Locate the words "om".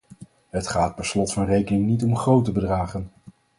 2.03-2.15